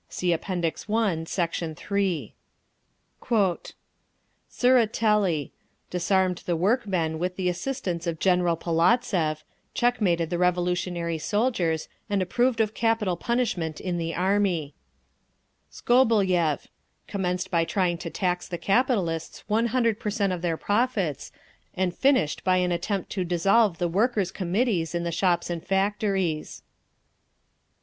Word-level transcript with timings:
(See 0.09 0.33
App. 0.33 0.49
I, 0.49 1.23
Sect. 1.25 1.57
3) 1.77 2.33
Tseretelli: 4.51 5.51
disarmed 5.91 6.37
the 6.39 6.55
workmen 6.55 7.19
with 7.19 7.35
the 7.35 7.47
assistance 7.49 8.07
of 8.07 8.17
General 8.17 8.57
Polovtsev, 8.57 9.43
checkmated 9.75 10.31
the 10.31 10.39
revolutionary 10.39 11.19
soldiers, 11.19 11.87
and 12.09 12.19
approved 12.19 12.59
of 12.59 12.73
capital 12.73 13.15
punishment 13.15 13.79
in 13.79 13.99
the 13.99 14.15
army. 14.15 14.73
Skobeliev: 15.71 16.65
commenced 17.05 17.51
by 17.51 17.63
trying 17.63 17.99
to 17.99 18.09
tax 18.09 18.47
the 18.47 18.57
capitalists 18.57 19.43
100% 19.51 20.33
of 20.33 20.41
their 20.41 20.57
profits, 20.57 21.31
and 21.75 21.93
finished—and 21.95 22.01
finished 22.01 22.43
by 22.43 22.57
an 22.57 22.71
attempt 22.71 23.11
to 23.11 23.23
dissolve 23.23 23.77
the 23.77 23.87
Workers' 23.87 24.31
Committees 24.31 24.95
in 24.95 25.03
the 25.03 25.11
shops 25.11 25.51
and 25.51 25.63
factories. 25.63 26.63